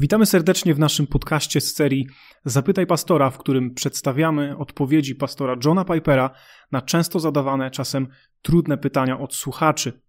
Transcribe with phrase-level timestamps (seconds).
[0.00, 2.06] Witamy serdecznie w naszym podcaście z serii
[2.44, 6.30] Zapytaj Pastora, w którym przedstawiamy odpowiedzi pastora Johna Pipera
[6.72, 8.08] na często zadawane, czasem
[8.42, 10.00] trudne pytania od słuchaczy.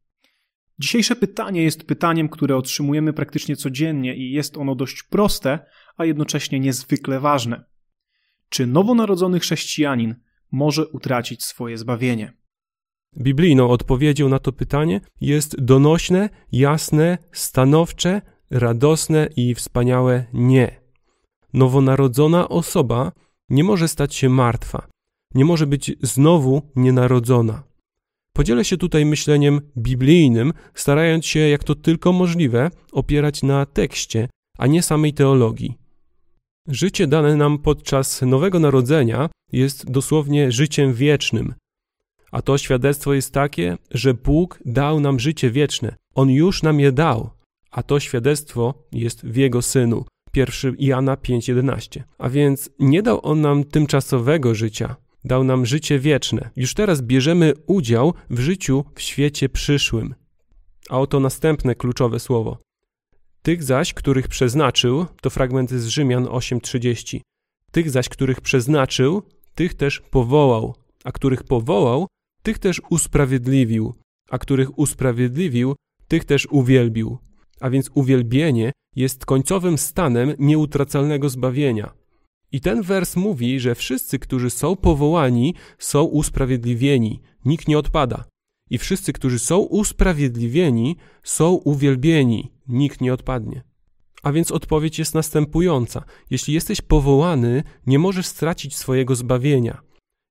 [0.80, 5.60] Dzisiejsze pytanie jest pytaniem, które otrzymujemy praktycznie codziennie i jest ono dość proste,
[5.98, 7.66] a jednocześnie niezwykle ważne.
[8.50, 10.16] Czy nowonarodzony chrześcijanin
[10.52, 12.34] może utracić swoje zbawienie?
[13.18, 18.22] Biblijną odpowiedzią na to pytanie jest donośne, jasne, stanowcze,
[18.52, 20.82] radosne i wspaniałe nie.
[21.54, 23.12] Nowonarodzona osoba
[23.50, 24.88] nie może stać się martwa,
[25.36, 27.64] nie może być znowu nienarodzona.
[28.34, 34.68] Podzielę się tutaj myśleniem biblijnym, starając się, jak to tylko możliwe, opierać na tekście, a
[34.68, 35.78] nie samej teologii.
[36.68, 41.54] Życie dane nam podczas Nowego Narodzenia jest dosłownie życiem wiecznym.
[42.32, 45.96] A to świadectwo jest takie, że Bóg dał nam życie wieczne.
[46.16, 47.30] On już nam je dał,
[47.72, 50.06] a to świadectwo jest w Jego Synu.
[50.36, 52.04] 1 Jana 5:11.
[52.18, 56.50] A więc nie dał On nam tymczasowego życia, dał nam życie wieczne.
[56.56, 60.16] Już teraz bierzemy udział w życiu w świecie przyszłym.
[60.90, 62.58] A oto następne kluczowe słowo.
[63.42, 67.22] Tych zaś, których przeznaczył, to fragmenty z Rzymian 8:30.
[67.72, 69.24] Tych zaś, których przeznaczył,
[69.56, 72.08] tych też powołał, a których powołał,
[72.44, 73.94] tych też usprawiedliwił,
[74.30, 75.76] a których usprawiedliwił,
[76.08, 77.18] tych też uwielbił.
[77.62, 81.94] A więc uwielbienie jest końcowym stanem nieutracalnego zbawienia.
[82.52, 88.24] I ten wers mówi, że wszyscy, którzy są powołani, są usprawiedliwieni, nikt nie odpada.
[88.70, 93.64] I wszyscy, którzy są usprawiedliwieni, są uwielbieni, nikt nie odpadnie.
[94.24, 99.82] A więc odpowiedź jest następująca: jeśli jesteś powołany, nie możesz stracić swojego zbawienia.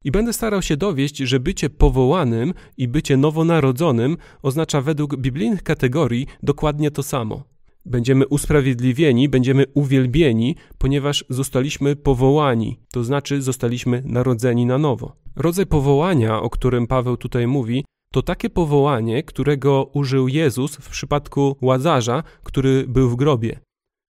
[0.05, 6.27] I będę starał się dowieść, że bycie powołanym i bycie nowonarodzonym oznacza według biblijnych kategorii
[6.43, 7.43] dokładnie to samo.
[7.87, 15.17] Będziemy usprawiedliwieni, będziemy uwielbieni, ponieważ zostaliśmy powołani, to znaczy zostaliśmy narodzeni na nowo.
[15.37, 21.57] Rodzaj powołania, o którym Paweł tutaj mówi, to takie powołanie, którego użył Jezus w przypadku
[21.61, 23.61] łazarza, który był w grobie.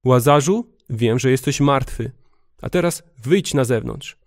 [0.07, 2.11] Łazarzu, wiem, że jesteś martwy,
[2.63, 4.20] a teraz wyjdź na zewnątrz.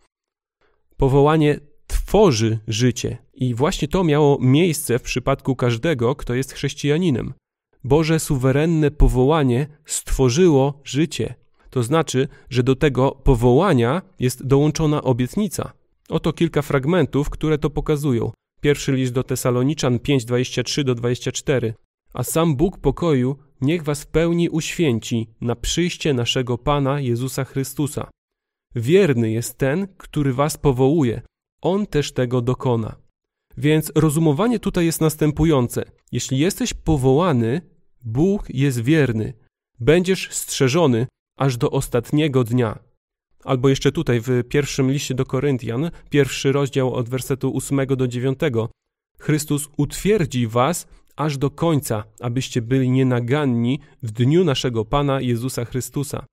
[1.04, 7.34] Powołanie tworzy życie i właśnie to miało miejsce w przypadku każdego, kto jest chrześcijaninem.
[7.84, 11.36] Boże suwerenne powołanie stworzyło życie.
[11.70, 15.74] To znaczy, że do tego powołania jest dołączona obietnica.
[16.10, 18.32] Oto kilka fragmentów, które to pokazują.
[18.62, 21.74] Pierwszy list do Tesaloniczan 5:23 do 24.
[22.14, 28.10] A sam Bóg pokoju niech was w pełni uświęci na przyjście naszego Pana Jezusa Chrystusa.
[28.76, 31.22] Wierny jest ten, który was powołuje.
[31.62, 32.96] On też tego dokona.
[33.58, 35.84] Więc rozumowanie tutaj jest następujące.
[36.12, 37.62] Jeśli jesteś powołany,
[38.02, 39.34] Bóg jest wierny.
[39.80, 41.08] Będziesz strzeżony
[41.38, 42.80] aż do ostatniego dnia.
[43.44, 48.40] Albo jeszcze tutaj w pierwszym liście do Koryntian, pierwszy rozdział od wersetu 8 do 9.
[49.20, 56.26] Chrystus utwierdzi was aż do końca, abyście byli nienaganni w dniu naszego Pana Jezusa Chrystusa.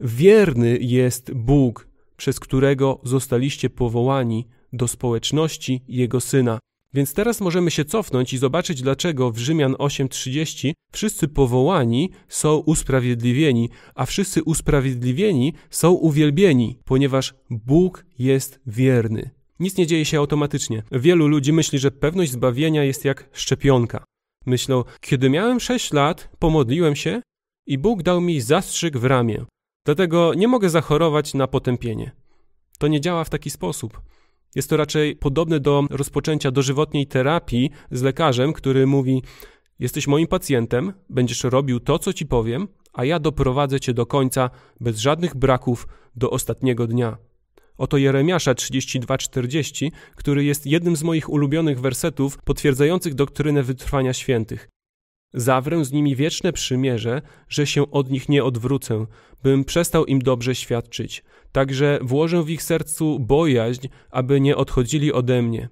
[0.00, 6.58] Wierny jest Bóg, przez którego zostaliście powołani do społeczności Jego Syna.
[6.94, 13.70] Więc teraz możemy się cofnąć i zobaczyć, dlaczego w Rzymian 8:30 wszyscy powołani są usprawiedliwieni,
[13.94, 19.30] a wszyscy usprawiedliwieni są uwielbieni, ponieważ Bóg jest wierny.
[19.60, 20.82] Nic nie dzieje się automatycznie.
[20.92, 24.04] Wielu ludzi myśli, że pewność zbawienia jest jak szczepionka.
[24.46, 27.22] Myślą, kiedy miałem 6 lat, pomodliłem się
[27.66, 29.44] i Bóg dał mi zastrzyk w ramię.
[29.88, 32.10] Dlatego nie mogę zachorować na potępienie.
[32.78, 34.00] To nie działa w taki sposób.
[34.54, 39.22] Jest to raczej podobne do rozpoczęcia dożywotniej terapii z lekarzem, który mówi:
[39.78, 44.50] Jesteś moim pacjentem, będziesz robił to, co ci powiem, a ja doprowadzę cię do końca
[44.80, 47.16] bez żadnych braków do ostatniego dnia.
[47.78, 54.68] Oto Jeremiasza 32:40, który jest jednym z moich ulubionych wersetów potwierdzających doktrynę wytrwania świętych.
[55.34, 59.06] Zawrę z nimi wieczne przymierze, że się od nich nie odwrócę,
[59.42, 61.24] bym przestał im dobrze świadczyć.
[61.52, 65.68] Także włożę w ich sercu bojaźń, aby nie odchodzili ode mnie.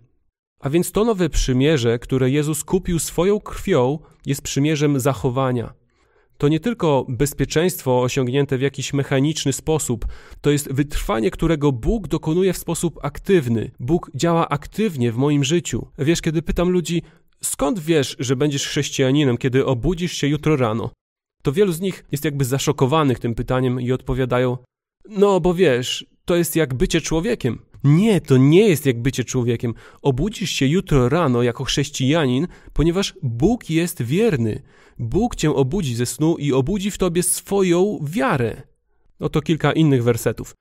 [0.61, 5.75] A więc to nowe przymierze, które Jezus kupił swoją krwią, jest przymierzem zachowania.
[6.38, 10.06] To nie tylko bezpieczeństwo osiągnięte w jakiś mechaniczny sposób,
[10.41, 13.70] to jest wytrwanie, którego Bóg dokonuje w sposób aktywny.
[13.81, 15.87] Bóg działa aktywnie w moim życiu.
[15.99, 17.03] Wiesz, kiedy pytam ludzi,
[17.43, 20.91] skąd wiesz, że będziesz chrześcijaninem, kiedy obudzisz się jutro rano?
[21.43, 24.59] To wielu z nich jest jakby zaszokowanych tym pytaniem i odpowiadają:
[25.09, 27.59] No, bo wiesz, to jest jak bycie człowiekiem.
[27.85, 29.75] Nie, to nie jest jak bycie człowiekiem.
[30.03, 34.62] Obudzisz się jutro rano jako chrześcijanin, ponieważ Bóg jest wierny.
[34.99, 38.62] Bóg cię obudzi ze snu i obudzi w tobie swoją wiarę.
[39.21, 40.55] Oto kilka innych wersetów.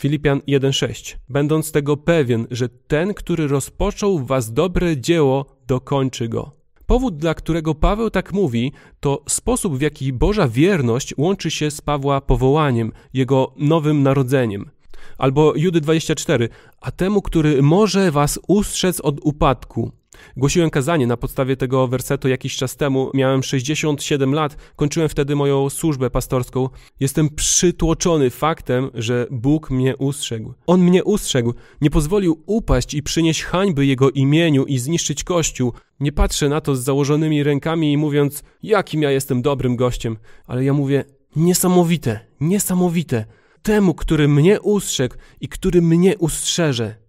[0.00, 1.16] Filipian 1:6.
[1.28, 6.52] Będąc tego pewien, że ten, który rozpoczął w was dobre dzieło, dokończy go.
[6.86, 11.80] Powód, dla którego Paweł tak mówi, to sposób, w jaki Boża wierność łączy się z
[11.80, 14.70] Pawła powołaniem, jego nowym narodzeniem.
[15.18, 16.48] Albo Judy 24,
[16.80, 19.92] a temu, który może was ustrzec od upadku.
[20.36, 23.10] Głosiłem kazanie na podstawie tego wersetu jakiś czas temu.
[23.14, 26.68] Miałem 67 lat, kończyłem wtedy moją służbę pastorską.
[27.00, 30.54] Jestem przytłoczony faktem, że Bóg mnie ustrzegł.
[30.66, 35.72] On mnie ustrzegł, nie pozwolił upaść i przynieść hańby Jego imieniu i zniszczyć Kościół.
[36.00, 40.16] Nie patrzę na to z założonymi rękami i mówiąc, jakim ja jestem dobrym gościem,
[40.46, 41.04] ale ja mówię,
[41.36, 43.24] niesamowite, niesamowite.
[43.62, 47.07] Temu, który mnie ustrzegł i który mnie ustrzeże.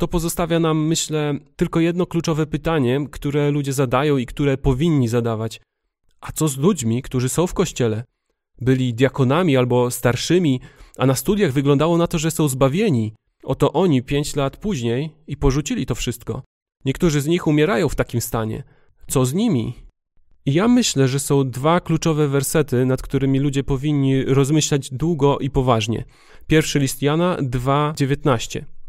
[0.00, 5.60] To pozostawia nam, myślę, tylko jedno kluczowe pytanie, które ludzie zadają i które powinni zadawać.
[6.20, 8.04] A co z ludźmi, którzy są w kościele?
[8.60, 10.60] Byli diakonami albo starszymi,
[10.98, 13.12] a na studiach wyglądało na to, że są zbawieni.
[13.44, 16.42] Oto oni pięć lat później i porzucili to wszystko.
[16.84, 18.62] Niektórzy z nich umierają w takim stanie.
[19.08, 19.74] Co z nimi?
[20.46, 25.50] I ja myślę, że są dwa kluczowe wersety, nad którymi ludzie powinni rozmyślać długo i
[25.50, 26.04] poważnie.
[26.46, 28.79] Pierwszy list Jana 2:19.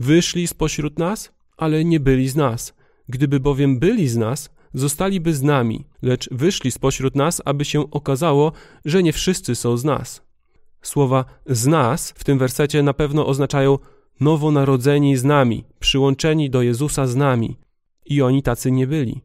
[0.00, 2.74] Wyszli spośród nas, ale nie byli z nas.
[3.08, 8.52] Gdyby bowiem byli z nas, zostaliby z nami, lecz wyszli spośród nas, aby się okazało,
[8.84, 10.22] że nie wszyscy są z nas.
[10.82, 13.78] Słowa z nas w tym wersecie na pewno oznaczają
[14.20, 17.56] nowonarodzeni z nami, przyłączeni do Jezusa z nami.
[18.06, 19.20] I oni tacy nie byli.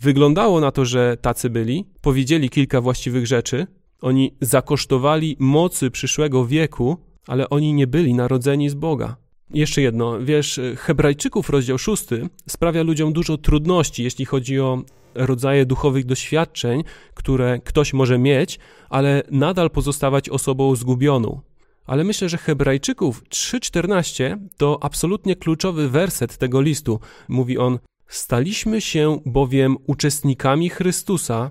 [0.00, 3.66] Wyglądało na to, że tacy byli, powiedzieli kilka właściwych rzeczy,
[4.00, 6.96] oni zakosztowali mocy przyszłego wieku,
[7.26, 9.16] ale oni nie byli narodzeni z Boga.
[9.54, 12.04] Jeszcze jedno, wiesz, Hebrajczyków rozdział 6
[12.48, 14.82] sprawia ludziom dużo trudności, jeśli chodzi o
[15.14, 16.84] rodzaje duchowych doświadczeń,
[17.14, 18.58] które ktoś może mieć,
[18.90, 21.40] ale nadal pozostawać osobą zgubioną.
[21.86, 27.00] Ale myślę, że Hebrajczyków 3:14 to absolutnie kluczowy werset tego listu.
[27.28, 31.50] Mówi on: Staliśmy się bowiem uczestnikami Chrystusa,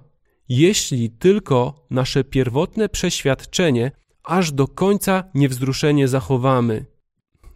[0.50, 3.92] jeśli tylko nasze pierwotne przeświadczenie
[4.24, 6.86] aż do końca niewzruszenie zachowamy.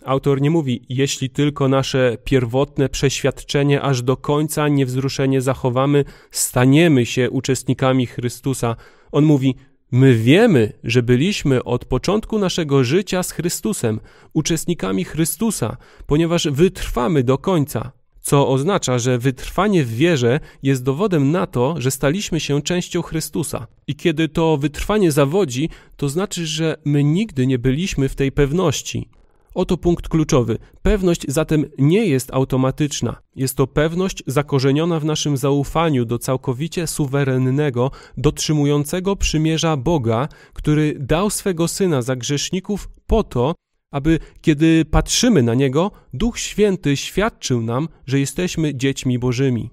[0.06, 7.30] Autor nie mówi, jeśli tylko nasze pierwotne przeświadczenie aż do końca niewzruszenie zachowamy, staniemy się
[7.32, 8.76] uczestnikami Chrystusa.
[9.12, 9.56] On mówi,
[9.92, 14.00] my wiemy, że byliśmy od początku naszego życia z Chrystusem,
[14.34, 17.92] uczestnikami Chrystusa, ponieważ wytrwamy do końca.
[18.22, 23.68] Co oznacza, że wytrwanie w wierze jest dowodem na to, że staliśmy się częścią Chrystusa.
[23.88, 29.10] I kiedy to wytrwanie zawodzi, to znaczy, że my nigdy nie byliśmy w tej pewności.
[29.56, 30.58] Oto punkt kluczowy.
[30.82, 33.16] Pewność zatem nie jest automatyczna.
[33.36, 41.30] Jest to pewność zakorzeniona w naszym zaufaniu do całkowicie suwerennego, dotrzymującego przymierza Boga, który dał
[41.30, 43.56] swego syna za grzeszników po to,
[43.92, 49.70] aby kiedy patrzymy na niego, Duch Święty świadczył nam, że jesteśmy dziećmi Bożymi.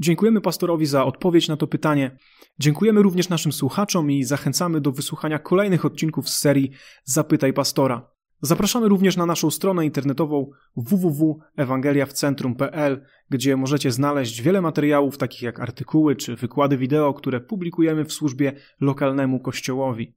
[0.00, 2.18] Dziękujemy pastorowi za odpowiedź na to pytanie.
[2.58, 6.70] Dziękujemy również naszym słuchaczom i zachęcamy do wysłuchania kolejnych odcinków z serii
[7.04, 8.11] Zapytaj pastora.
[8.44, 16.16] Zapraszamy również na naszą stronę internetową www.ewangeliawcentrum.pl, gdzie możecie znaleźć wiele materiałów, takich jak artykuły
[16.16, 20.14] czy wykłady wideo, które publikujemy w służbie lokalnemu kościołowi.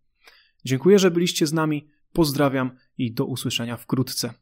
[0.65, 4.34] Dziękuję, że byliście z nami, pozdrawiam i do usłyszenia wkrótce.